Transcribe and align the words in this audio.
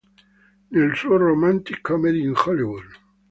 Nel 0.71 0.95
suo 0.95 1.15
"Romantic 1.15 1.81
Comedy 1.83 2.21
in 2.23 2.33
Hollywood. 2.35 2.87